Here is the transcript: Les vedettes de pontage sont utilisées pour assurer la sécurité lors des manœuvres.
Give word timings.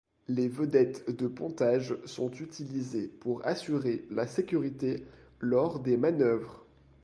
Les 0.27 0.47
vedettes 0.47 1.15
de 1.15 1.27
pontage 1.27 1.95
sont 2.05 2.31
utilisées 2.31 3.07
pour 3.19 3.45
assurer 3.45 4.03
la 4.09 4.25
sécurité 4.25 5.05
lors 5.39 5.79
des 5.79 5.95
manœuvres. 5.95 6.65